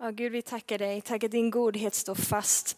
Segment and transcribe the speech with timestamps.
[0.00, 1.00] Ja, Gud, vi tackar dig.
[1.00, 2.76] Tack att din godhet står fast.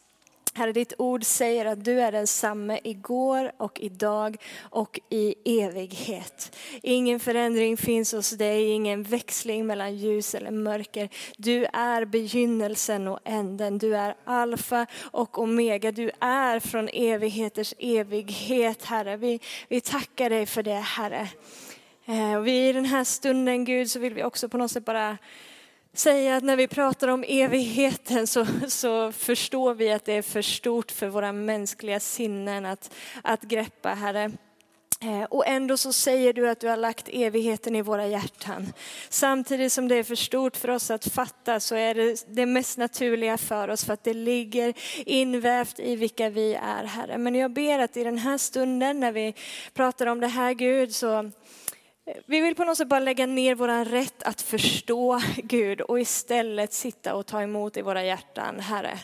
[0.55, 6.57] Herre, ditt ord säger att du är densamme igår och idag och i evighet.
[6.83, 11.09] Ingen förändring finns hos dig, ingen växling mellan ljus eller mörker.
[11.37, 13.79] Du är begynnelsen och änden.
[13.79, 15.93] Du är alfa och omega.
[15.93, 19.17] Du är från evigheters evighet, Herre.
[19.17, 21.29] Vi, vi tackar dig för det, Herre.
[22.07, 24.85] Eh, och vi i den här stunden, Gud, så vill vi också på något sätt
[24.85, 25.19] bara
[25.95, 30.43] säga att när vi pratar om evigheten så, så förstår vi att det är för
[30.43, 32.91] stort för våra mänskliga sinnen att,
[33.23, 34.33] att greppa, Herre.
[35.03, 38.73] Eh, och ändå så säger du att du har lagt evigheten i våra hjärtan.
[39.09, 42.79] Samtidigt som det är för stort för oss att fatta så är det det mest
[42.79, 44.75] naturliga för oss för att det ligger
[45.07, 47.19] invävt i vilka vi är, Herre.
[47.19, 49.35] Men jag ber att i den här stunden när vi
[49.75, 51.31] pratar om det här Gud så
[52.27, 56.73] vi vill på något sätt bara lägga ner vår rätt att förstå Gud och istället
[56.73, 58.99] sitta och ta emot i våra hjärtan, Herre.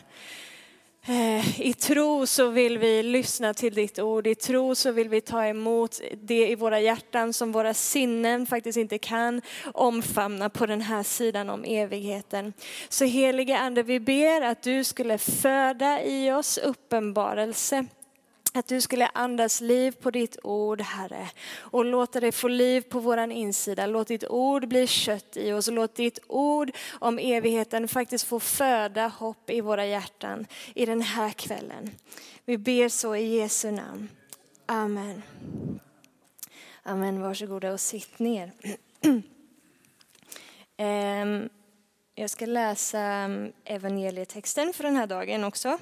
[1.08, 5.20] Eh, I tro så vill vi lyssna till ditt ord, i tro så vill vi
[5.20, 9.42] ta emot det i våra hjärtan som våra sinnen faktiskt inte kan
[9.74, 12.52] omfamna på den här sidan om evigheten.
[12.88, 17.86] Så helige Ande, vi ber att du skulle föda i oss uppenbarelse
[18.56, 23.00] att du skulle andas liv på ditt ord, Herre, och låta det få liv på
[23.00, 23.86] våran insida.
[23.86, 25.68] Låt ditt ord bli kött i oss.
[25.68, 31.30] Låt ditt ord om evigheten faktiskt få föda hopp i våra hjärtan i den här
[31.30, 31.90] kvällen.
[32.44, 34.08] Vi ber så i Jesu namn.
[34.66, 35.22] Amen.
[36.82, 37.22] Amen.
[37.22, 38.52] Varsågoda och sitt ner.
[40.78, 41.48] Ehm,
[42.14, 45.78] jag ska läsa ehm, evangelietexten för den här dagen också.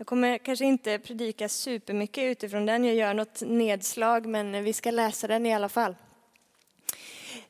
[0.00, 4.90] Jag kommer kanske inte predika supermycket utifrån den, jag gör något nedslag, men vi ska
[4.90, 5.94] läsa den i alla fall.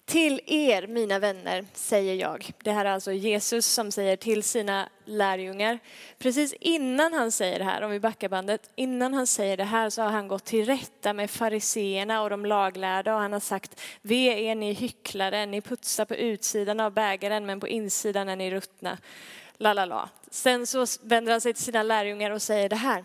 [0.05, 2.53] Till er, mina vänner, säger jag.
[2.62, 5.78] Det här är alltså Jesus som säger till sina lärjungar.
[6.19, 9.91] Precis innan han säger det här, om vi backar bandet, innan han säger det här
[9.91, 13.81] så har han gått till rätta med fariseerna och de laglärda och han har sagt,
[14.03, 18.50] ve är ni hycklare, ni putsar på utsidan av bägaren men på insidan är ni
[18.50, 18.99] ruttna
[19.60, 20.09] la la la.
[20.31, 23.04] Sen så vänder han sig till sina lärjungar och säger det här.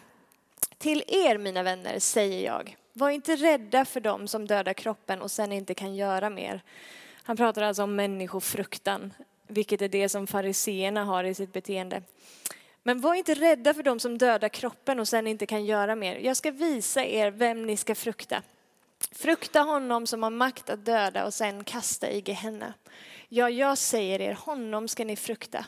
[0.77, 5.31] Till er mina vänner säger jag, var inte rädda för dem som dödar kroppen och
[5.31, 6.61] sen inte kan göra mer.
[7.23, 9.13] Han pratar alltså om människofruktan,
[9.47, 12.01] vilket är det som fariseerna har i sitt beteende.
[12.83, 16.15] Men var inte rädda för dem som dödar kroppen och sen inte kan göra mer.
[16.15, 18.41] Jag ska visa er vem ni ska frukta.
[19.11, 22.73] Frukta honom som har makt att döda och sen kasta i Gehenna.
[23.29, 25.65] Ja, jag säger er, honom ska ni frukta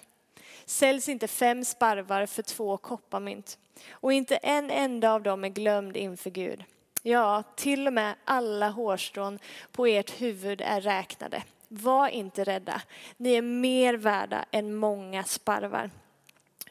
[0.68, 3.58] säljs inte fem sparvar för två kopparmynt.
[3.92, 6.64] Och inte en enda av dem är glömd inför Gud.
[7.04, 9.40] Ja, till och med alla hårstrån
[9.72, 11.44] på ert huvud är räknade.
[11.68, 12.82] Var inte rädda,
[13.18, 15.90] ni är mer värda än många sparvar.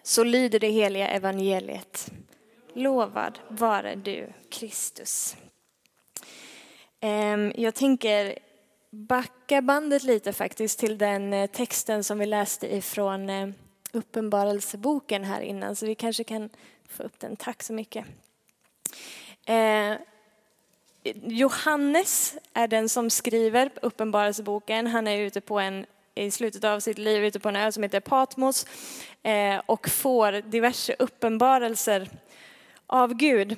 [0.03, 2.11] Så lyder det heliga evangeliet.
[2.73, 5.37] Lovad vare du, Kristus.
[7.01, 8.39] Ehm, jag tänker
[8.91, 13.49] backa bandet lite faktiskt till den eh, texten som vi läste ifrån eh,
[13.97, 16.51] uppenbarelseboken här innan, så vi kanske kan
[16.89, 17.37] få upp den.
[17.37, 18.05] Tack så mycket.
[19.47, 19.95] Eh,
[21.15, 24.87] Johannes är den som skriver uppenbarelseboken.
[24.87, 27.83] Han är ute på en, i slutet av sitt liv ute på en ö som
[27.83, 28.67] heter Patmos
[29.23, 32.09] eh, och får diverse uppenbarelser
[32.87, 33.57] av Gud.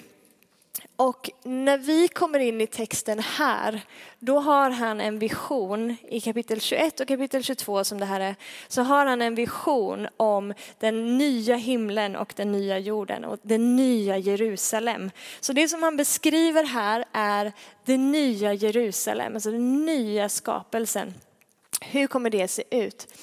[1.01, 3.81] Och när vi kommer in i texten här,
[4.19, 8.37] då har han en vision i kapitel 21 och kapitel 22 som det här är,
[8.69, 13.59] så har han en vision om den nya himlen och den nya jorden och det
[13.59, 15.11] nya Jerusalem.
[15.41, 17.53] Så det som han beskriver här är
[17.85, 21.15] det nya Jerusalem, alltså den nya skapelsen.
[21.81, 23.15] Hur kommer det se ut?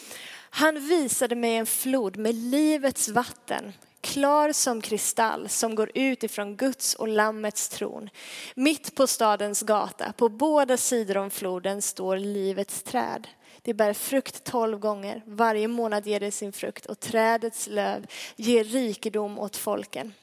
[0.49, 3.73] Han visade mig en flod med livets vatten
[4.05, 8.09] klar som kristall som går ut ifrån Guds och Lammets tron.
[8.55, 13.27] Mitt på stadens gata, på båda sidor om floden, står livets träd.
[13.61, 18.05] Det bär frukt tolv gånger, varje månad ger det sin frukt och trädets löv
[18.35, 20.13] ger rikedom åt folken.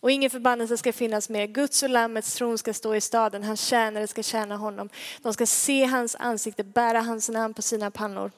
[0.00, 1.46] Och ingen förbannelse ska finnas mer.
[1.46, 4.88] Guds och Lammets tron ska stå i staden, hans tjänare ska tjäna honom.
[5.22, 8.30] De ska se hans ansikte, bära hans namn på sina pannor.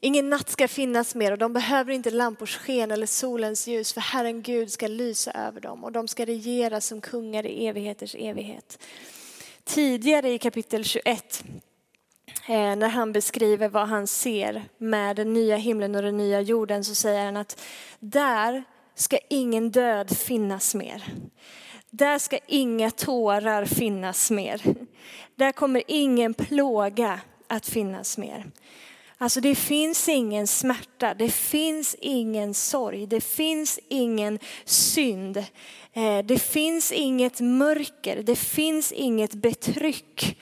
[0.00, 4.00] Ingen natt ska finnas mer och de behöver inte lampors sken eller solens ljus för
[4.00, 8.78] Herren Gud ska lysa över dem och de ska regera som kungar i evigheters evighet.
[9.64, 11.44] Tidigare i kapitel 21
[12.48, 16.84] eh, när han beskriver vad han ser med den nya himlen och den nya jorden
[16.84, 17.60] så säger han att
[17.98, 18.64] där
[18.94, 21.04] ska ingen död finnas mer.
[21.90, 24.62] Där ska inga tårar finnas mer.
[25.34, 28.44] Där kommer ingen plåga att finnas mer.
[29.18, 35.36] Alltså det finns ingen smärta, det finns ingen sorg, det finns ingen synd.
[35.92, 40.38] Eh, det finns inget mörker, det finns inget betryck.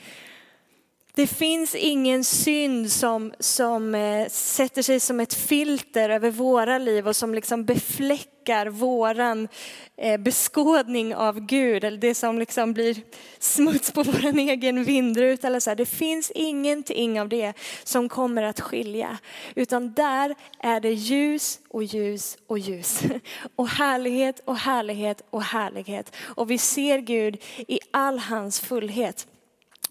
[1.17, 7.09] Det finns ingen synd som, som eh, sätter sig som ett filter över våra liv
[7.09, 9.49] och som liksom befläckar våran
[9.97, 11.85] eh, beskådning av Gud.
[11.85, 12.97] Eller det som liksom blir
[13.39, 15.47] smuts på vår egen vindruta.
[15.47, 15.77] Eller så här.
[15.77, 17.53] Det finns ingenting av det
[17.85, 19.19] som kommer att skilja.
[19.55, 23.03] Utan där är det ljus och ljus och ljus.
[23.57, 26.17] Och härlighet och härlighet och härlighet.
[26.21, 29.27] Och vi ser Gud i all hans fullhet.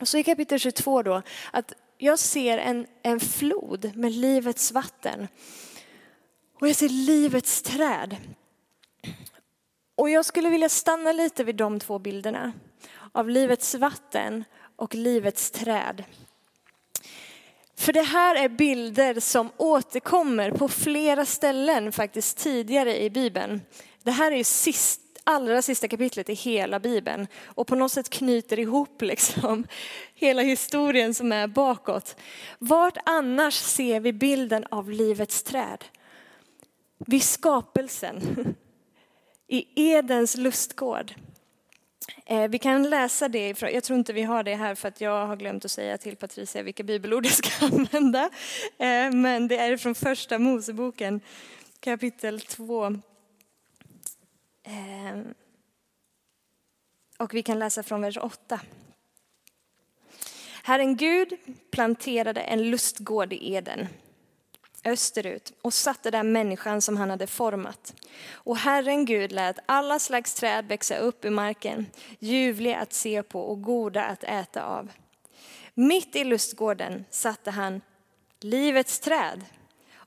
[0.04, 1.22] Och så i kapitel 22 då,
[1.52, 5.28] att jag ser en, en flod med livets vatten.
[6.60, 8.18] Och jag ser livets träd.
[9.96, 12.54] Och jag skulle vilja stanna lite vid de två bilderna.
[13.12, 14.44] Av livets vatten
[14.76, 16.04] och livets träd.
[17.76, 23.62] För det här är bilder som återkommer på flera ställen faktiskt tidigare i Bibeln.
[24.04, 28.10] Det här är ju sist, allra sista kapitlet i hela Bibeln och på något sätt
[28.10, 29.68] knyter ihop liksom
[30.16, 32.16] hela historien som är bakåt.
[32.60, 35.86] Vart annars ser vi bilden av livets träd?
[36.98, 38.22] Vid skapelsen,
[39.48, 41.14] i Edens lustgård.
[42.26, 45.28] Eh, vi kan läsa det, jag tror inte vi har det här för att jag
[45.28, 48.30] har glömt att säga till Patricia vilka bibelord jag ska använda.
[48.78, 51.22] Eh, men det är från första Moseboken
[51.80, 52.96] kapitel 2
[54.63, 55.33] Ehm,
[57.18, 58.60] och vi kan läsa från vers 8.
[60.63, 61.38] Herren Gud
[61.71, 63.88] planterade en lustgård i Eden
[64.86, 67.94] österut och satte där människan som han hade format.
[68.31, 71.86] Och Herren Gud lät alla slags träd växa upp ur marken,
[72.19, 74.92] ljuvliga att se på och goda att äta av.
[75.74, 77.81] Mitt i lustgården satte han
[78.39, 79.45] livets träd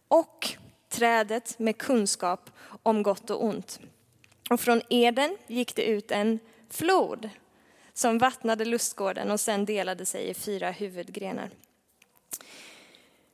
[0.09, 0.49] och
[0.89, 2.51] trädet med kunskap
[2.83, 3.81] om gott och ont.
[4.51, 6.39] Och från Eden gick det ut en
[6.71, 7.31] flod
[7.93, 11.51] som vattnade lustgården och sen delade sig i fyra huvudgrenar.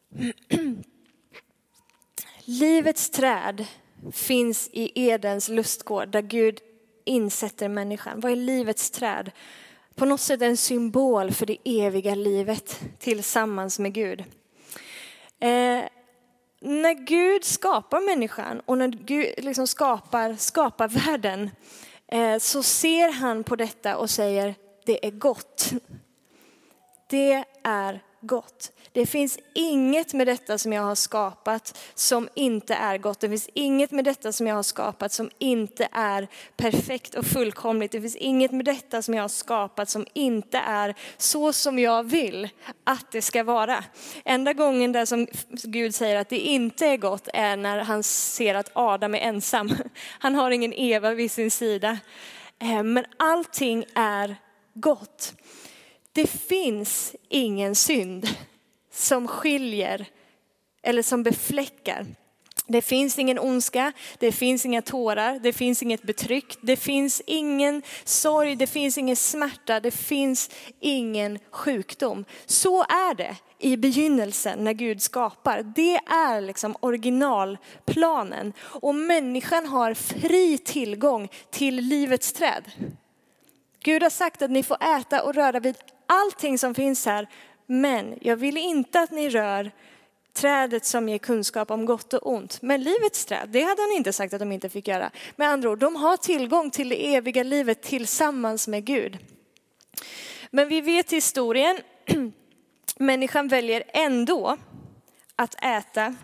[2.44, 3.66] Livets träd
[4.12, 6.60] finns i Edens lustgård där Gud
[7.04, 8.20] insätter människan.
[8.20, 9.30] Vad är livets träd?
[9.94, 14.24] På något sätt en symbol för det eviga livet tillsammans med Gud.
[15.40, 15.82] Eh,
[16.62, 21.50] när Gud skapar människan och när Gud liksom skapar, skapar världen
[22.06, 24.54] eh, så ser han på detta och säger
[24.86, 25.70] det är gott.
[27.06, 28.72] Det är gott.
[28.94, 33.20] Det finns inget med detta som jag har skapat som inte är gott.
[33.20, 37.92] Det finns inget med detta som jag har skapat som inte är perfekt och fullkomligt.
[37.92, 42.04] Det finns inget med detta som jag har skapat som inte är så som jag
[42.04, 42.48] vill
[42.84, 43.84] att det ska vara.
[44.24, 48.54] Enda gången där som Gud säger att det inte är gott är när han ser
[48.54, 49.70] att Adam är ensam.
[50.18, 51.98] Han har ingen Eva vid sin sida.
[52.58, 54.36] Eh, men allting är
[54.74, 55.34] gott.
[56.12, 58.28] Det finns ingen synd
[58.92, 60.06] som skiljer
[60.82, 62.06] eller som befläckar.
[62.66, 67.82] Det finns ingen ondska, det finns inga tårar, det finns inget betryck, det finns ingen
[68.04, 70.50] sorg, det finns ingen smärta, det finns
[70.80, 72.24] ingen sjukdom.
[72.46, 75.62] Så är det i begynnelsen när Gud skapar.
[75.62, 82.70] Det är liksom originalplanen och människan har fri tillgång till livets träd.
[83.84, 87.28] Gud har sagt att ni får äta och röra vid allting som finns här,
[87.66, 89.70] men jag vill inte att ni rör
[90.32, 92.62] trädet som ger kunskap om gott och ont.
[92.62, 95.10] Men livets träd, det hade han inte sagt att de inte fick göra.
[95.36, 99.18] Med andra ord, de har tillgång till det eviga livet tillsammans med Gud.
[100.50, 101.78] Men vi vet historien,
[102.96, 104.56] människan väljer ändå
[105.36, 106.14] att äta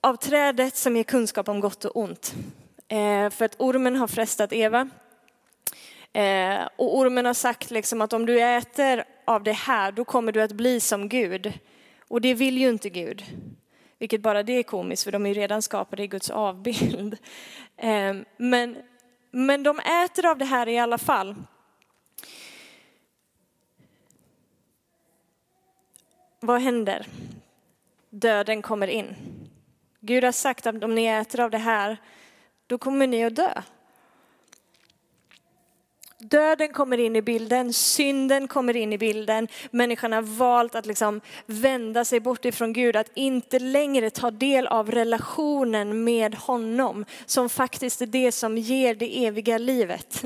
[0.00, 2.34] av trädet som ger kunskap om gott och ont.
[2.88, 4.90] Eh, för att ormen har frestat Eva
[6.16, 10.32] Eh, och ormen har sagt liksom att om du äter av det här, då kommer
[10.32, 11.52] du att bli som Gud.
[12.08, 13.24] Och det vill ju inte Gud.
[13.98, 17.18] Vilket bara det är komiskt, för de är ju redan skapade i Guds avbild.
[17.78, 18.76] Eh, men,
[19.30, 21.34] men de äter av det här i alla fall.
[26.40, 27.06] Vad händer?
[28.10, 29.14] Döden kommer in.
[30.00, 31.96] Gud har sagt att om ni äter av det här,
[32.66, 33.62] då kommer ni att dö.
[36.30, 39.48] Döden kommer in i bilden, synden kommer in i bilden.
[39.70, 44.66] Människan har valt att liksom vända sig bort ifrån Gud, att inte längre ta del
[44.66, 50.24] av relationen med honom, som faktiskt är det som ger det eviga livet.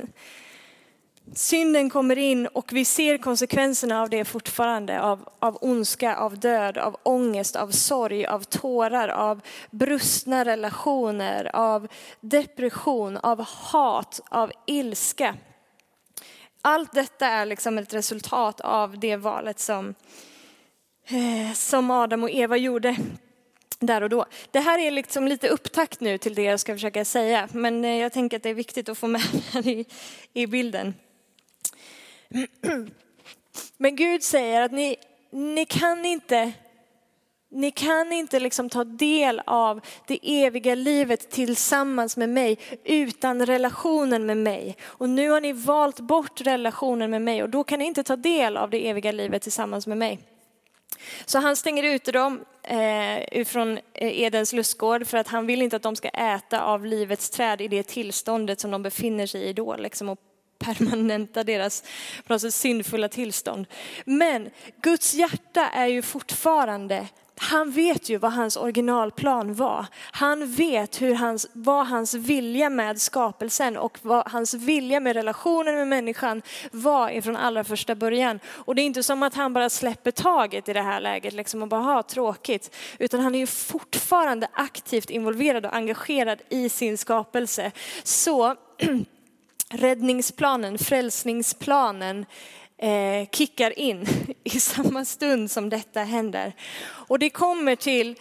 [1.35, 5.02] Synden kommer in och vi ser konsekvenserna av det fortfarande.
[5.02, 9.40] Av, av ondska, av död, av ångest, av sorg, av tårar, av
[9.71, 11.88] brustna relationer, av
[12.21, 15.35] depression, av hat, av ilska.
[16.62, 19.95] Allt detta är liksom ett resultat av det valet som,
[21.07, 22.97] eh, som Adam och Eva gjorde
[23.79, 24.26] där och då.
[24.50, 27.97] Det här är liksom lite upptakt nu till det jag ska försöka säga, men eh,
[27.97, 29.85] jag tänker att det är viktigt att få med det i,
[30.33, 30.95] i bilden.
[33.76, 34.97] Men Gud säger att ni,
[35.31, 36.52] ni kan inte
[37.50, 44.26] ni kan inte liksom ta del av det eviga livet tillsammans med mig utan relationen
[44.26, 44.76] med mig.
[44.83, 48.16] Och nu har ni valt bort relationen med mig och då kan ni inte ta
[48.16, 50.19] del av det eviga livet tillsammans med mig.
[51.25, 55.76] Så han stänger ute dem eh, från eh, Edens lustgård för att han vill inte
[55.76, 59.52] att de ska äta av livets träd i det tillståndet som de befinner sig i
[59.52, 59.76] då.
[59.76, 60.19] Liksom, och
[60.59, 61.83] permanenta deras
[62.26, 63.66] på något sätt, syndfulla tillstånd.
[64.04, 64.50] Men
[64.83, 67.09] Guds hjärta är ju fortfarande
[67.42, 69.87] han vet ju vad hans originalplan var.
[70.12, 75.75] Han vet hur hans, vad hans vilja med skapelsen och vad hans vilja med relationen
[75.75, 76.42] med människan
[76.73, 78.40] var ifrån allra första början.
[78.47, 81.62] Och det är inte som att han bara släpper taget i det här läget liksom
[81.62, 82.76] och bara ha tråkigt.
[82.99, 87.73] Utan han är ju fortfarande aktivt involverad och engagerad i sin skapelse.
[88.02, 88.56] Så
[89.70, 92.26] räddningsplanen, frälsningsplanen
[92.80, 94.06] eh, kickar in
[94.44, 96.52] i samma stund som detta händer.
[96.82, 98.16] Och det kommer till,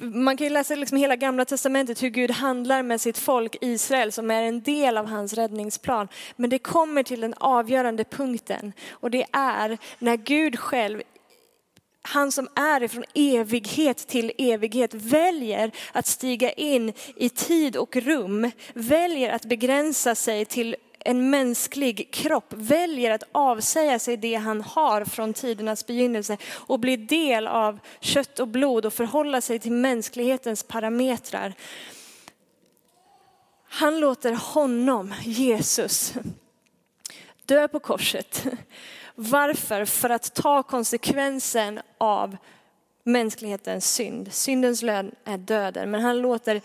[0.00, 4.12] man kan ju läsa liksom hela gamla testamentet hur Gud handlar med sitt folk Israel
[4.12, 6.08] som är en del av hans räddningsplan.
[6.36, 11.02] Men det kommer till den avgörande punkten och det är när Gud själv
[12.02, 18.50] han som är ifrån evighet till evighet väljer att stiga in i tid och rum,
[18.74, 25.04] väljer att begränsa sig till en mänsklig kropp väljer att avsäga sig det han har
[25.04, 30.62] från tidernas begynnelse och bli del av kött och blod och förhålla sig till mänsklighetens
[30.62, 31.54] parametrar.
[33.68, 36.14] Han låter honom, Jesus,
[37.44, 38.46] dö på korset.
[39.14, 39.84] Varför?
[39.84, 42.36] För att ta konsekvensen av
[43.04, 44.32] mänsklighetens synd.
[44.32, 46.60] Syndens lön är döden, men han låter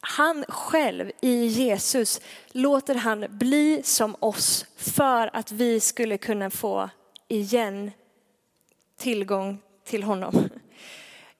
[0.00, 2.20] han själv i Jesus
[2.52, 6.90] låter han bli som oss för att vi skulle kunna få
[7.28, 7.90] igen
[8.98, 10.48] tillgång till honom.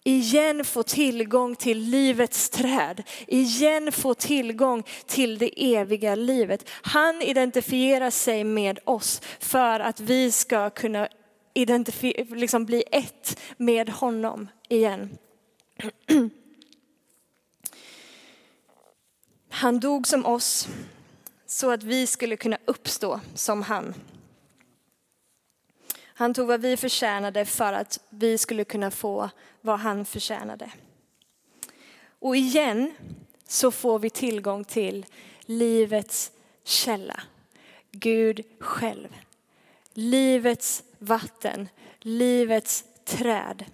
[0.05, 6.69] Igen få tillgång till livets träd, igen få tillgång till det eviga livet.
[6.71, 11.09] Han identifierar sig med oss för att vi ska kunna
[12.29, 15.19] liksom bli ett med honom igen.
[19.57, 20.69] Han dog som oss
[21.47, 23.95] så att vi skulle kunna uppstå som han.
[26.05, 30.71] Han tog vad vi förtjänade för att vi skulle kunna få vad han förtjänade.
[32.19, 32.95] Och igen
[33.49, 35.07] så får vi tillgång till
[35.41, 36.33] livets
[36.65, 37.21] källa,
[37.91, 39.09] Gud själv.
[39.93, 41.69] Livets vatten,
[42.01, 43.65] livets träd.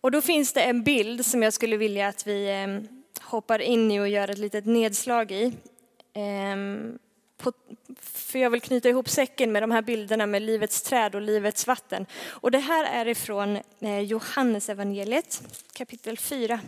[0.00, 2.99] Och då finns det en bild som jag skulle vilja att vi eh,
[3.30, 5.52] hoppar in i och gör ett litet nedslag i.
[6.12, 6.98] Ehm,
[8.00, 11.66] för jag vill knyta ihop säcken med de här bilderna med livets träd och livets
[11.66, 12.06] vatten.
[12.28, 16.60] Och det här är ifrån eh, Johannes evangeliet kapitel 4.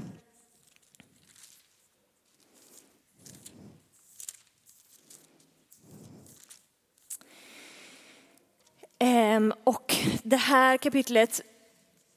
[8.99, 11.41] Ehm, och det här kapitlet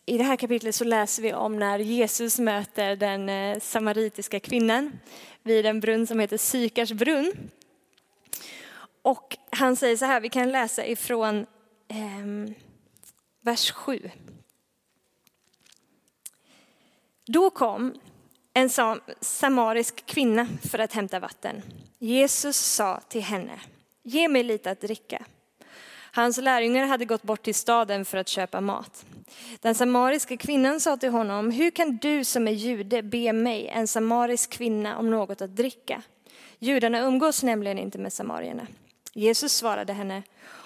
[0.06, 5.00] i det här kapitlet så läser vi om när Jesus möter den eh, samaritiska kvinnan
[5.44, 7.52] vid en brunn som heter Sykars brunn.
[9.02, 11.46] Och han säger så här, vi kan läsa ifrån
[11.88, 12.56] eh,
[13.42, 14.10] vers 7.
[17.26, 17.94] Då kom
[18.54, 18.70] en
[19.22, 21.62] samarisk kvinna för att hämta vatten.
[22.00, 23.60] Jesus sa till henne,
[24.04, 25.26] ge mig lite att dricka.
[26.12, 29.06] Hans lärjungar hade gått bort till staden för att köpa mat.
[29.62, 33.88] Den samariska kvinnan sa till honom, hur kan du som är jude be mig, en
[33.88, 36.02] samarisk kvinna, om något att dricka?
[36.60, 38.68] Judarna umgås nämligen inte med samarierna.
[39.14, 40.24] Jesus svarade henne,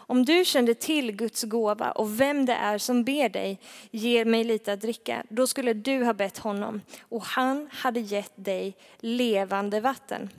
[0.10, 3.60] om du kände till Guds gåva och vem det är som ber dig,
[3.92, 8.32] ge mig lite att dricka, då skulle du ha bett honom och han hade gett
[8.36, 10.30] dig levande vatten.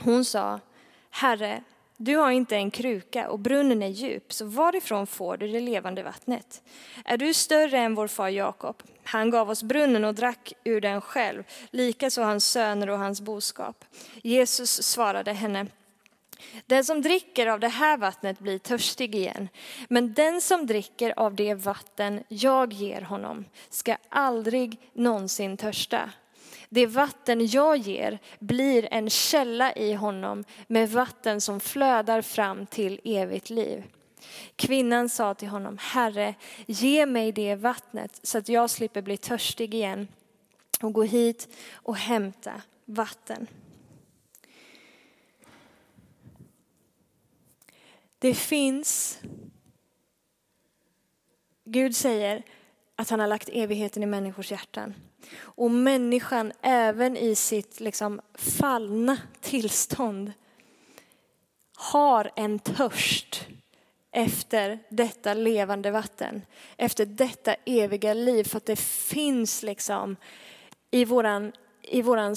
[0.00, 0.60] Hon sa,
[1.10, 1.62] Herre,
[2.00, 6.02] du har inte en kruka och brunnen är djup, så varifrån får du det levande
[6.02, 6.62] vattnet?
[7.04, 8.82] Är du större än vår far Jakob?
[9.04, 13.84] Han gav oss brunnen och drack ur den själv, likaså hans söner och hans boskap.
[14.22, 15.66] Jesus svarade henne,
[16.66, 19.48] Den som dricker av det här vattnet blir törstig igen.
[19.88, 26.10] Men den som dricker av det vatten jag ger honom ska aldrig någonsin törsta.
[26.68, 33.00] Det vatten jag ger blir en källa i honom med vatten som flödar fram till
[33.04, 33.84] evigt liv.
[34.56, 36.34] Kvinnan sa till honom, Herre,
[36.66, 40.08] ge mig det vattnet så att jag slipper bli törstig igen
[40.82, 43.46] och gå hit och hämta vatten.
[48.18, 49.18] Det finns,
[51.64, 52.42] Gud säger
[52.98, 54.94] att han har lagt evigheten i människors hjärtan.
[55.40, 60.32] Och människan, även i sitt liksom fallna tillstånd,
[61.76, 63.46] har en törst
[64.12, 66.42] efter detta levande vatten,
[66.76, 68.44] efter detta eviga liv.
[68.44, 70.16] För att det finns liksom
[70.90, 71.52] i våran,
[71.82, 72.36] i våran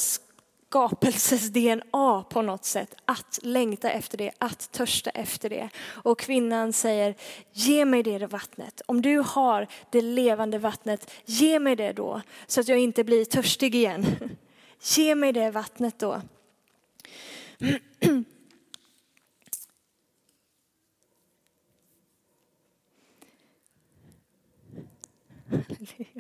[0.72, 5.70] skapelses DNA på något sätt, att längta efter det, att törsta efter det.
[5.84, 7.16] Och kvinnan säger,
[7.52, 8.82] ge mig det vattnet.
[8.86, 13.26] Om du har det levande vattnet, ge mig det då, så att jag inte blir
[13.26, 14.06] törstig igen.
[14.96, 16.22] Ge mig det vattnet då.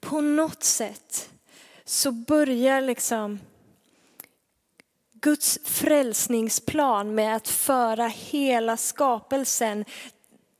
[0.00, 1.30] På något sätt
[1.84, 3.38] så börjar liksom
[5.12, 9.84] Guds frälsningsplan med att föra hela skapelsen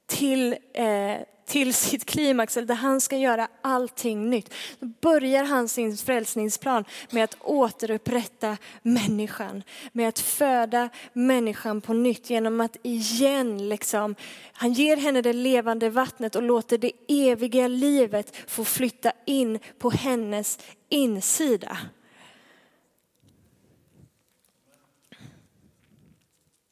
[0.07, 1.17] till eh,
[1.49, 4.55] till sitt klimax, där han ska göra allting nytt.
[4.81, 9.63] Då börjar han sin frälsningsplan med att återupprätta människan,
[9.93, 14.15] med att föda människan på nytt genom att igen, liksom,
[14.53, 19.91] han ger henne det levande vattnet och låter det eviga livet få flytta in på
[19.91, 21.79] hennes insida.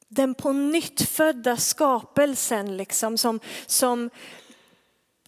[0.09, 4.11] den på nytt födda skapelsen liksom, som, som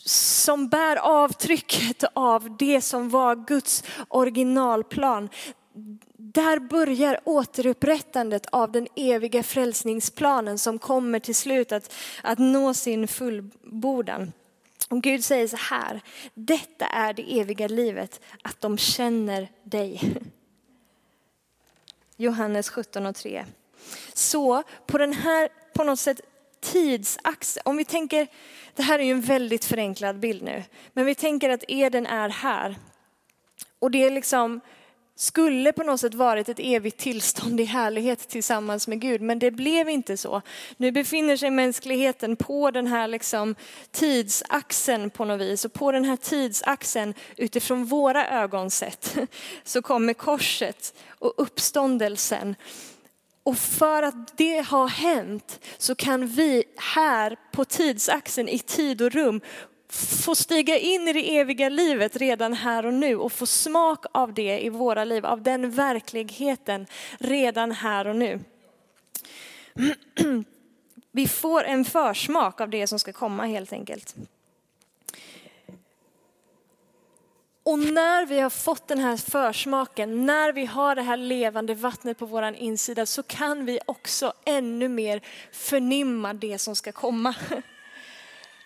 [0.04, 5.28] som bär avtrycket av det som var Guds originalplan.
[6.16, 13.08] Där börjar återupprättandet av den eviga frälsningsplanen som kommer till slut att, att nå sin
[13.08, 14.32] fullbordan.
[14.88, 16.00] Och Gud säger så här,
[16.34, 20.14] detta är det eviga livet, att de känner dig.
[22.16, 23.44] Johannes 17 och 3.
[24.14, 26.20] Så på den här på något sätt
[26.60, 28.26] tidsaxel, om vi tänker,
[28.74, 32.28] det här är ju en väldigt förenklad bild nu, men vi tänker att Eden är
[32.28, 32.76] här.
[33.78, 34.60] Och det är liksom,
[35.16, 39.50] skulle på något sätt varit ett evigt tillstånd i härlighet tillsammans med Gud, men det
[39.50, 40.42] blev inte så.
[40.76, 43.54] Nu befinner sig mänskligheten på den här liksom
[43.90, 49.16] tidsaxeln på något vis och på den här tidsaxeln utifrån våra ögon sett
[49.64, 52.54] så kommer korset och uppståndelsen
[53.42, 59.12] och för att det har hänt så kan vi här på tidsaxeln i tid och
[59.12, 59.40] rum
[59.90, 64.34] få stiga in i det eviga livet redan här och nu och få smak av
[64.34, 66.86] det i våra liv, av den verkligheten
[67.18, 68.40] redan här och nu.
[71.12, 74.16] Vi får en försmak av det som ska komma helt enkelt.
[77.68, 82.18] Och när vi har fått den här försmaken, när vi har det här levande vattnet
[82.18, 85.20] på vår insida så kan vi också ännu mer
[85.52, 87.34] förnimma det som ska komma.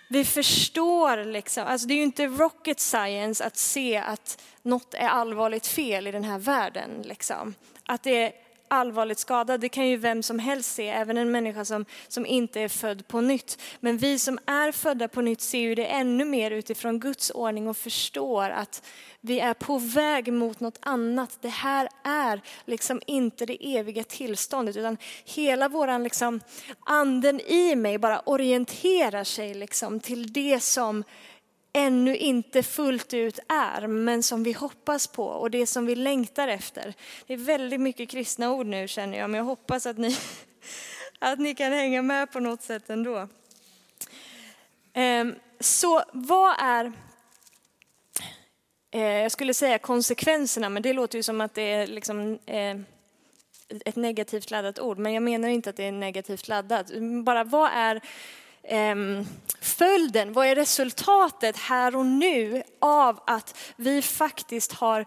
[0.08, 5.08] Vi förstår liksom, alltså det är ju inte rocket science att se att något är
[5.08, 6.90] allvarligt fel i den här världen.
[7.04, 7.54] Liksom.
[7.86, 8.32] Att det är
[8.72, 12.60] allvarligt skadad, det kan ju vem som helst se, även en människa som, som inte
[12.60, 13.62] är född på nytt.
[13.80, 17.68] Men vi som är födda på nytt ser ju det ännu mer utifrån Guds ordning
[17.68, 18.82] och förstår att
[19.20, 21.38] vi är på väg mot något annat.
[21.40, 26.40] Det här är liksom inte det eviga tillståndet utan hela våran liksom
[26.86, 31.04] anden i mig bara orienterar sig liksom till det som
[31.72, 36.48] ännu inte fullt ut är, men som vi hoppas på och det som vi längtar
[36.48, 36.94] efter.
[37.26, 40.16] Det är väldigt mycket kristna ord nu känner jag, men jag hoppas att ni,
[41.18, 43.28] att ni kan hänga med på något sätt ändå.
[44.92, 46.92] Ehm, så vad är,
[48.90, 52.76] eh, jag skulle säga konsekvenserna, men det låter ju som att det är liksom eh,
[53.84, 56.90] ett negativt laddat ord, men jag menar inte att det är negativt laddat.
[57.24, 58.00] Bara vad är
[58.64, 59.26] Ehm,
[59.60, 65.06] följden, vad är resultatet här och nu av att vi faktiskt har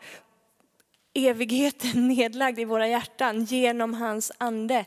[1.13, 4.85] evigheten nedlagd i våra hjärtan genom hans ande.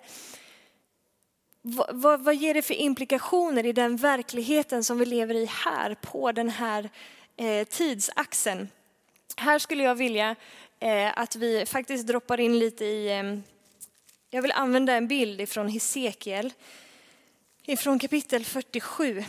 [1.62, 5.94] Vad, vad, vad, ger det för implikationer i den verkligheten som vi lever i här
[5.94, 6.90] på den här
[7.36, 8.68] eh, tidsaxeln?
[9.36, 10.36] Här skulle jag vilja
[10.80, 13.38] eh, att vi faktiskt droppar in lite i, eh,
[14.30, 16.52] jag vill använda en bild ifrån Hesekiel,
[17.68, 19.24] ifrån kapitel 47.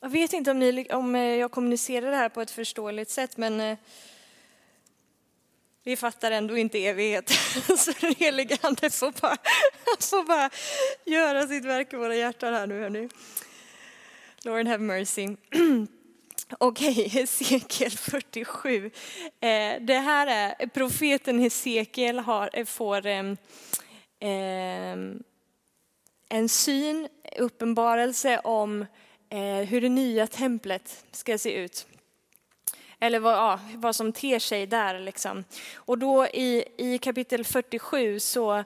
[0.00, 3.36] Jag vet inte om, ni, om eh, jag kommunicerar det här på ett förståeligt sätt,
[3.36, 3.78] men eh,
[5.82, 7.30] vi fattar ändå inte evighet.
[7.78, 9.36] Så den helige Ande får bara,
[10.00, 10.50] får bara
[11.04, 12.80] göra sitt verk i våra hjärtan här nu.
[12.80, 13.08] Hörni.
[14.42, 15.28] Lord have mercy.
[16.58, 18.90] Okej, okay, Hesekiel 47.
[19.40, 23.34] Eh, det här är profeten Hesekiel har, eh, får eh,
[26.28, 28.86] en syn, uppenbarelse om
[29.30, 31.86] eh, hur det nya templet ska se ut
[33.02, 34.98] eller vad, ja, vad som ter sig där.
[34.98, 35.44] Liksom.
[35.74, 38.64] Och då i, i kapitel 47 så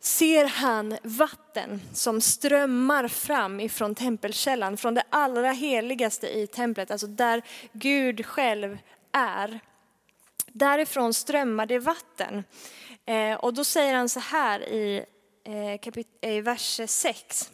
[0.00, 7.06] ser han vatten som strömmar fram ifrån tempelkällan, från det allra heligaste i templet, alltså
[7.06, 8.78] där Gud själv
[9.12, 9.60] är.
[10.46, 12.44] Därifrån strömmar det vatten.
[13.06, 15.04] Eh, och då säger han så här i,
[15.44, 17.50] eh, kapit- i vers 6.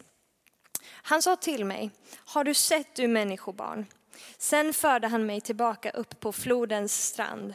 [0.89, 1.91] Han sa till mig,
[2.25, 3.85] har du sett du människobarn?
[4.37, 7.53] Sen förde han mig tillbaka upp på flodens strand.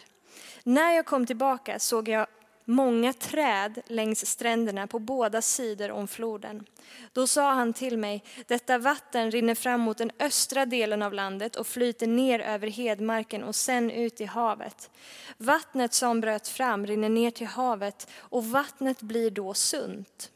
[0.65, 2.27] När jag kom tillbaka såg jag
[2.73, 6.65] många träd längs stränderna på båda sidor om floden.
[7.13, 11.57] Då sa han till mig, detta vatten rinner fram mot den östra delen av landet
[11.57, 14.91] och flyter ner över hedmarken och sen ut i havet.
[15.39, 20.32] Vattnet som bröt fram rinner ner till havet och vattnet blir då sunt.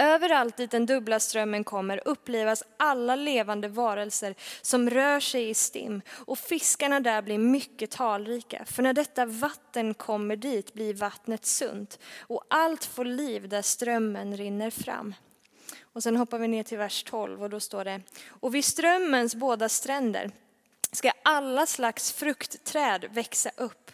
[0.00, 6.02] Överallt dit den dubbla strömmen kommer upplivas alla levande varelser som rör sig i stim
[6.10, 8.64] och fiskarna där blir mycket talrika.
[8.64, 14.36] För när detta vatten kommer dit blir vattnet sunt och allt får liv där strömmen
[14.36, 15.14] rinner fram.
[15.82, 19.34] Och sen hoppar vi ner till vers 12 och då står det, och vid strömmens
[19.34, 20.30] båda stränder
[20.92, 23.89] ska alla slags fruktträd växa upp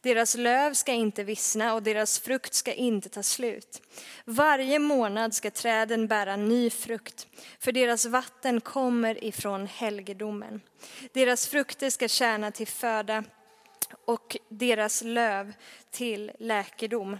[0.00, 3.82] deras löv ska inte vissna och deras frukt ska inte ta slut.
[4.24, 7.26] Varje månad ska träden bära ny frukt,
[7.58, 10.60] för deras vatten kommer ifrån helgedomen.
[11.12, 13.24] Deras frukter ska tjäna till föda
[14.04, 15.52] och deras löv
[15.90, 17.18] till läkedom.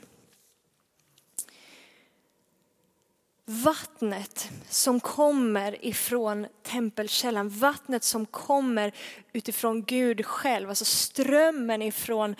[3.53, 8.93] Vattnet som kommer ifrån tempelkällan, vattnet som kommer
[9.33, 12.37] utifrån Gud själv, alltså strömmen ifrån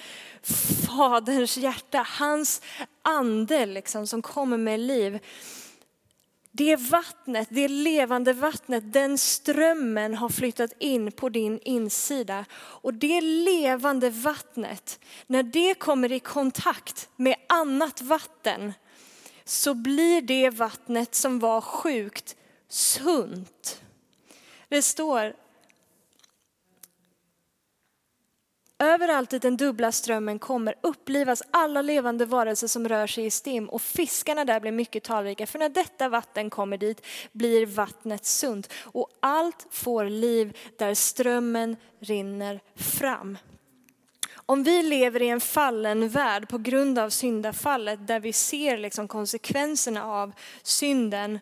[0.87, 2.63] Faderns hjärta, hans
[3.03, 5.19] ande liksom, som kommer med liv.
[6.53, 12.45] Det vattnet, det levande vattnet, den strömmen har flyttat in på din insida.
[12.55, 18.73] Och det levande vattnet, när det kommer i kontakt med annat vatten,
[19.51, 22.37] så blir det vattnet som var sjukt
[22.69, 23.83] sunt.
[24.69, 25.35] Det står
[28.79, 33.69] Överallt dit den dubbla strömmen kommer upplivas alla levande varelser som rör sig i stim
[33.69, 35.47] och fiskarna där blir mycket talrika.
[35.47, 41.77] För när detta vatten kommer dit blir vattnet sunt och allt får liv där strömmen
[42.01, 43.39] rinner fram.
[44.51, 49.09] Om vi lever i en fallen värld på grund av syndafallet där vi ser liksom
[49.09, 50.33] konsekvenserna av
[50.63, 51.39] synden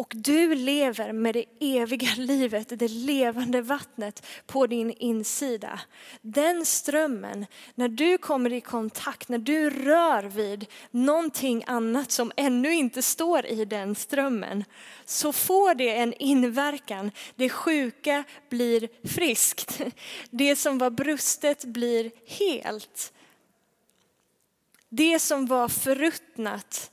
[0.00, 5.80] och du lever med det eviga livet, det levande vattnet på din insida.
[6.20, 12.74] Den strömmen, när du kommer i kontakt, när du rör vid någonting annat som ännu
[12.74, 14.64] inte står i den strömmen,
[15.04, 17.10] så får det en inverkan.
[17.36, 19.80] Det sjuka blir friskt.
[20.30, 23.12] Det som var brustet blir helt.
[24.88, 26.90] Det som var förruttnat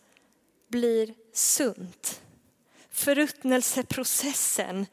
[0.70, 2.22] blir sunt
[3.00, 4.86] förruttnelseprocessen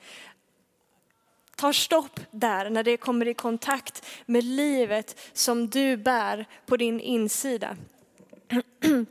[1.57, 7.01] tar stopp där när det kommer i kontakt med livet som du bär på din
[7.01, 7.77] insida.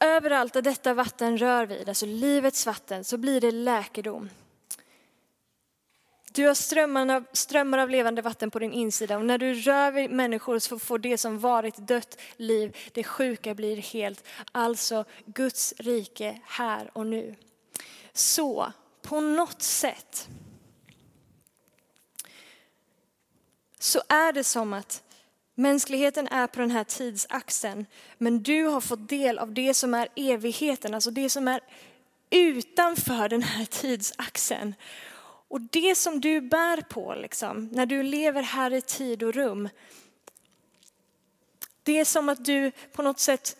[0.00, 4.30] Överallt där detta vatten rör vid, alltså livets vatten, så blir det läkedom.
[6.34, 9.92] Du har strömmar av, strömmar av levande vatten på din insida och när du rör
[9.92, 14.24] vid människor så får det som varit dött liv, det sjuka blir helt.
[14.52, 17.34] Alltså Guds rike här och nu.
[18.12, 20.28] Så på något sätt
[23.78, 25.02] så är det som att
[25.54, 27.86] mänskligheten är på den här tidsaxeln
[28.18, 31.60] men du har fått del av det som är evigheten, alltså det som är
[32.30, 34.74] utanför den här tidsaxeln.
[35.52, 39.68] Och det som du bär på, liksom, när du lever här i tid och rum,
[41.82, 43.56] det är som att du på något sätt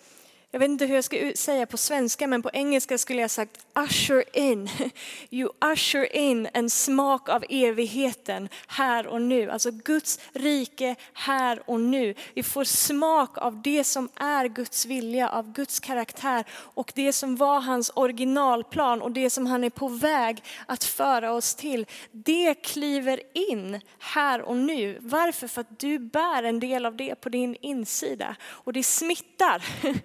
[0.55, 3.67] jag vet inte hur jag ska säga på svenska, men på engelska skulle jag sagt
[3.75, 4.71] usher in.
[5.31, 9.51] You usher in en smak av evigheten här och nu.
[9.51, 12.15] Alltså Guds rike här och nu.
[12.35, 17.37] Vi får smak av det som är Guds vilja, av Guds karaktär och det som
[17.37, 21.87] var hans originalplan och det som han är på väg att föra oss till.
[22.11, 24.99] Det kliver in här och nu.
[25.01, 25.49] Varför?
[25.49, 29.65] För att du bär en del av det på din insida och det smittar.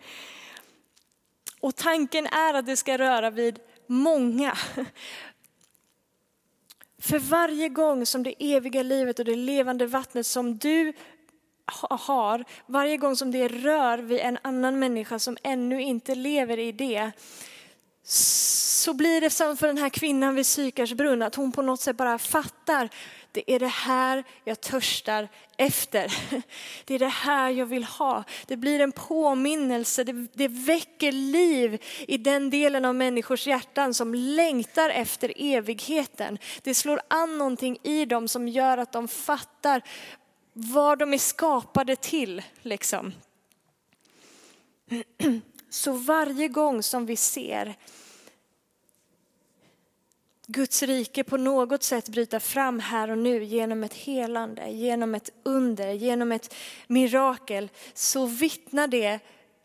[1.67, 4.57] Och tanken är att det ska röra vid många.
[7.01, 10.93] För varje gång som det eviga livet och det levande vattnet som du
[11.89, 16.71] har, varje gång som det rör vid en annan människa som ännu inte lever i
[16.71, 17.11] det,
[18.03, 21.81] så blir det som för den här kvinnan vid Sykars brunn, att hon på något
[21.81, 22.89] sätt bara fattar
[23.37, 26.13] det är det här jag törstar efter.
[26.85, 28.23] Det är det här jag vill ha.
[28.47, 34.15] Det blir en påminnelse, det, det väcker liv i den delen av människors hjärtan som
[34.15, 36.37] längtar efter evigheten.
[36.61, 39.81] Det slår an någonting i dem som gör att de fattar
[40.53, 42.41] vad de är skapade till.
[42.61, 43.13] Liksom.
[45.69, 47.75] Så varje gång som vi ser
[50.49, 55.29] Guds rike på något sätt bryta fram här och nu genom ett helande, genom ett
[55.43, 56.53] under, genom ett
[56.87, 59.19] mirakel, så vittnar det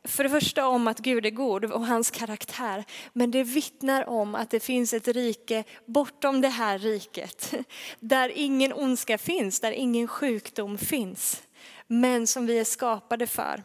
[0.04, 4.34] för det första om att Gud är god och hans karaktär, men det vittnar om
[4.34, 7.54] att det finns ett rike bortom det här riket,
[8.00, 11.42] där ingen ondska finns, där ingen sjukdom finns,
[11.86, 13.62] men som vi är skapade för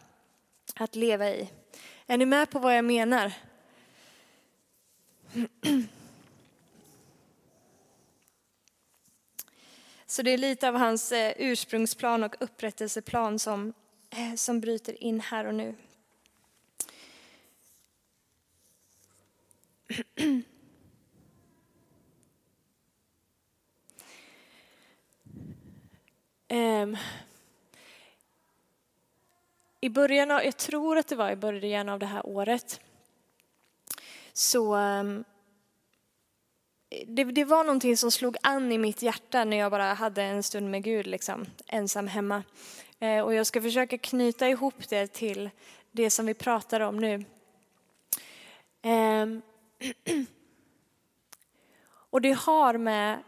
[0.76, 1.50] att leva i.
[2.08, 3.32] Är ni med på vad jag menar?
[10.18, 13.74] Så det är lite av hans eh, ursprungsplan och upprättelseplan som,
[14.10, 15.76] eh, som bryter in här och nu.
[26.50, 26.98] Um,
[29.82, 32.82] I början av, jag tror att det var i början av det här året,
[34.34, 35.24] så um,
[36.90, 40.44] det, det, var någonting som slog an i mitt hjärta när jag bara hade en
[40.44, 42.44] stund med Gud, liksom, ensam hemma.
[43.00, 45.50] Eh, och jag ska försöka knyta ihop det till
[45.92, 47.26] det som vi pratar om nu.
[48.82, 49.26] Eh,
[52.10, 53.24] och det har med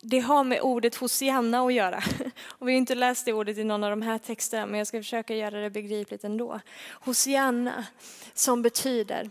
[0.00, 2.02] det har med ordet Hosianna att göra.
[2.48, 4.86] Och vi har inte läst det ordet i någon av de här texterna, men jag
[4.86, 6.60] ska försöka göra det begripligt ändå.
[6.90, 7.86] Hosianna,
[8.34, 9.30] som betyder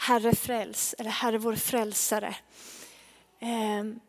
[0.00, 2.34] Herre fräls, eller Herre vår frälsare.
[3.38, 4.00] Ehm,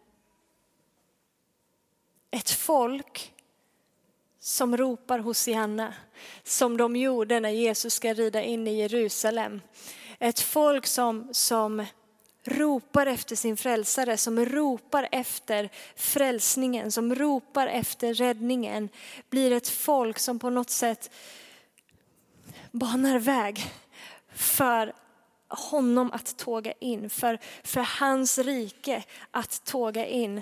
[2.32, 3.34] ett folk
[4.40, 5.94] som ropar Hosianna,
[6.44, 9.62] som de gjorde när Jesus ska rida in i Jerusalem.
[10.20, 11.86] Ett folk som, som
[12.44, 18.90] ropar efter sin frälsare, som ropar efter frälsningen, som ropar efter räddningen,
[19.30, 21.12] blir ett folk som på något sätt
[22.72, 23.72] banar väg
[24.34, 24.94] för
[25.52, 30.38] honom att tåga in, för, för hans rike att tåga in.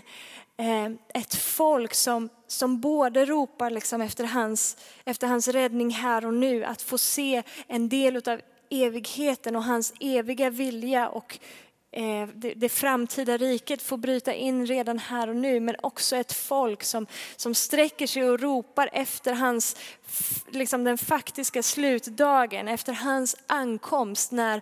[0.58, 6.34] Eh, ett folk som, som både ropar liksom efter, hans, efter hans räddning här och
[6.34, 11.40] nu, att få se en del av evigheten och hans eviga vilja och
[11.92, 16.84] Eh, det, framtida riket får bryta in redan här och nu, men också ett folk
[16.84, 19.76] som, som sträcker sig och ropar efter hans,
[20.52, 24.62] liksom den faktiska slutdagen, efter hans ankomst när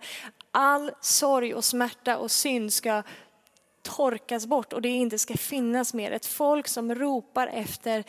[0.59, 3.03] all sorg och smärta och synd ska
[3.81, 6.11] torkas bort och det inte ska finnas mer.
[6.11, 8.03] Ett folk som ropar efter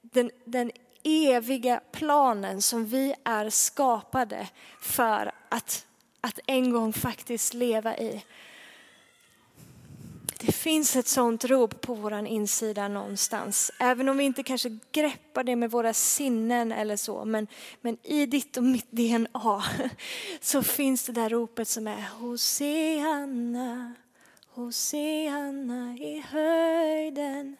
[0.00, 0.70] den, den
[1.04, 4.48] eviga planen som vi är skapade
[4.80, 5.86] för att,
[6.20, 8.24] att en gång faktiskt leva i.
[10.46, 13.70] Det finns ett sånt rop på vår insida någonstans.
[13.78, 17.24] Även om vi inte kanske greppar det med våra sinnen eller så.
[17.24, 17.46] Men,
[17.80, 19.64] men i ditt och mitt DNA
[20.40, 23.94] så finns det där ropet som är Hosianna,
[24.48, 27.56] Hosianna i höjden.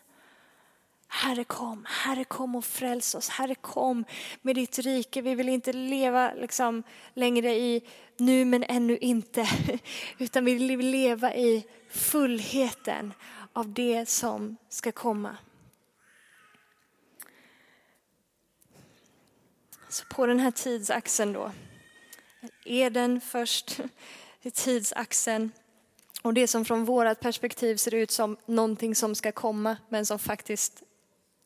[1.14, 3.28] Herre kom, Herre kom och fräls oss.
[3.28, 4.04] Herre kom
[4.42, 5.22] med ditt rike.
[5.22, 6.82] Vi vill inte leva liksom
[7.14, 7.82] längre i
[8.16, 9.48] nu men ännu inte.
[10.18, 13.14] Utan vi vill leva i fullheten
[13.52, 15.36] av det som ska komma.
[19.88, 21.52] Så på den här tidsaxeln då,
[22.64, 23.80] Eden först,
[24.52, 25.52] tidsaxeln
[26.22, 30.18] och det som från vårt perspektiv ser ut som någonting som ska komma men som
[30.18, 30.82] faktiskt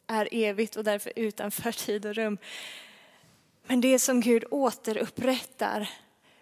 [0.07, 2.39] är evigt och därför utanför tid och rum.
[3.67, 5.91] Men det som Gud återupprättar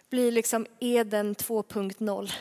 [0.09, 2.31] blir liksom Eden 2.0.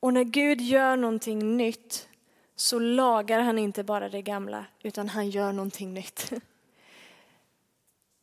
[0.00, 2.08] Och när Gud gör någonting nytt
[2.56, 6.32] så lagar han inte bara det gamla utan han gör någonting nytt.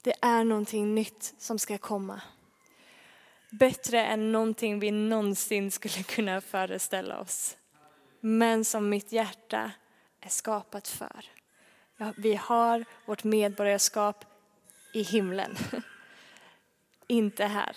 [0.02, 2.22] Det är någonting nytt som ska komma.
[3.50, 7.58] Bättre än någonting vi någonsin skulle kunna föreställa oss.
[8.22, 9.72] Men som mitt hjärta
[10.22, 11.26] är skapat för.
[11.98, 14.26] Ja, vi har vårt medborgarskap
[14.94, 15.56] i himlen.
[17.08, 17.76] inte här.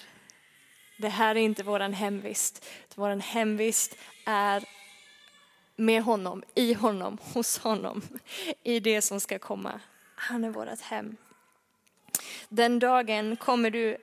[0.99, 2.67] Det här är inte vår hemvist.
[2.95, 4.65] Vår hemvist är
[5.77, 8.03] med honom, i honom, hos honom,
[8.63, 9.81] i det som ska komma.
[10.15, 11.17] Han är vårt hem.
[12.49, 13.97] Den dagen kommer du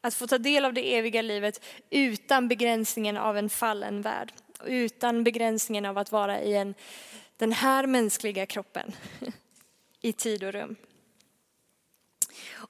[0.00, 4.32] att få ta del av det eviga livet utan begränsningen av en fallen värld.
[4.64, 6.74] Utan begränsningen av att vara i en,
[7.36, 8.92] den här mänskliga kroppen
[10.00, 10.76] i tid och rum.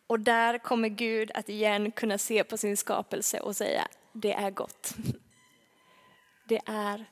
[0.06, 4.50] Och där kommer Gud att igen kunna se på sin skapelse och säga, det är
[4.50, 4.94] gott.
[6.48, 7.04] Det är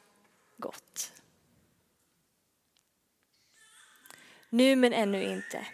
[0.56, 1.12] gott.
[4.48, 5.66] Nu men ännu inte.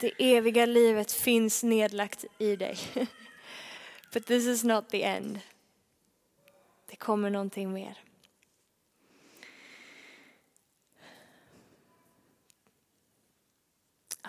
[0.00, 2.78] Det eviga livet finns nedlagt i dig.
[4.12, 5.40] But this is not the end.
[6.86, 7.98] Det kommer någonting mer.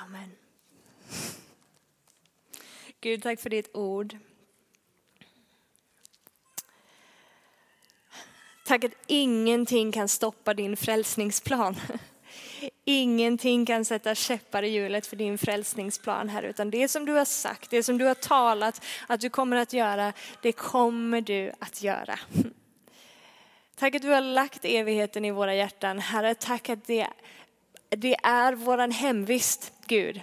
[0.05, 0.31] Amen.
[3.01, 4.17] Gud, tack för ditt ord.
[8.65, 11.75] Tack att ingenting kan stoppa din frälsningsplan.
[12.85, 17.25] Ingenting kan sätta käppar i hjulet för din frälsningsplan här, utan det som du har
[17.25, 21.83] sagt, det som du har talat att du kommer att göra, det kommer du att
[21.83, 22.19] göra.
[23.75, 25.99] Tack att du har lagt evigheten i våra hjärtan.
[25.99, 27.07] Herre, tack att det,
[27.89, 30.21] det är våran hemvist, Gud.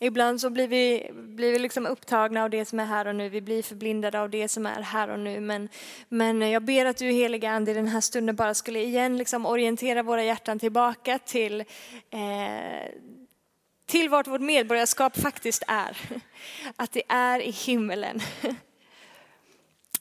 [0.00, 3.28] Ibland så blir vi, blir vi liksom upptagna av det som är här och nu.
[3.28, 5.40] Vi blir förblindade av det som är här och nu.
[5.40, 5.68] Men,
[6.08, 9.46] men jag ber att du heliga Ande i den här stunden bara skulle igen liksom
[9.46, 11.60] orientera våra hjärtan tillbaka till,
[12.10, 12.88] eh,
[13.86, 15.98] till vart vårt medborgarskap faktiskt är.
[16.76, 18.20] Att det är i himmelen.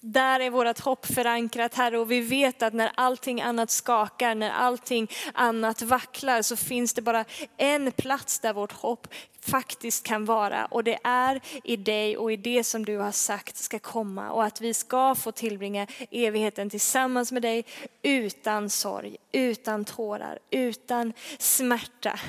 [0.02, 4.50] Där är vårt hopp förankrat Herre och vi vet att när allting annat skakar, när
[4.50, 7.26] allting annat vacklar så finns det bara
[7.58, 9.08] en plats där vårt hopp
[9.42, 13.58] faktiskt kan vara och det är i dig och i det som du har sagt
[13.58, 17.66] ska komma och att vi ska få tillbringa evigheten tillsammans med dig
[18.02, 22.20] utan sorg, utan tårar, utan smärta.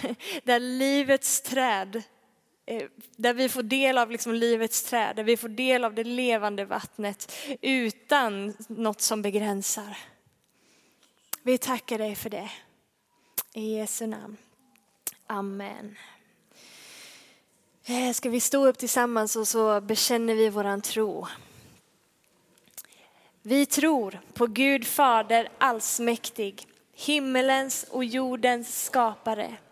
[0.44, 2.02] Där livets träd
[2.66, 6.04] Eh, där vi får del av liksom livets träd, där vi får del av det
[6.04, 9.98] levande vattnet utan något som begränsar.
[11.42, 12.50] Vi tackar dig för det.
[13.54, 14.36] I Jesu namn.
[15.26, 15.96] Amen.
[17.84, 21.26] Eh, ska vi stå upp tillsammans och så bekänner vi våran tro.
[23.42, 29.56] Vi tror på Gud Fader allsmäktig, himmelens och jordens skapare